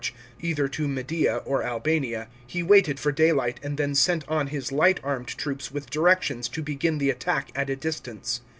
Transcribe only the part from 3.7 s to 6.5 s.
then sent on his light armed troops with directions